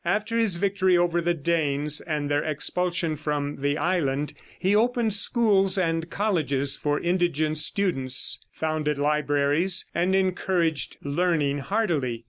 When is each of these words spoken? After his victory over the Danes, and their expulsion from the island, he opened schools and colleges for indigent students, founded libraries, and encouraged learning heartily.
After 0.03 0.35
his 0.35 0.55
victory 0.55 0.97
over 0.97 1.21
the 1.21 1.35
Danes, 1.35 2.01
and 2.01 2.27
their 2.27 2.43
expulsion 2.43 3.15
from 3.15 3.57
the 3.57 3.77
island, 3.77 4.33
he 4.57 4.75
opened 4.75 5.13
schools 5.13 5.77
and 5.77 6.09
colleges 6.09 6.75
for 6.75 6.99
indigent 6.99 7.59
students, 7.59 8.39
founded 8.51 8.97
libraries, 8.97 9.85
and 9.93 10.15
encouraged 10.15 10.97
learning 11.03 11.59
heartily. 11.59 12.19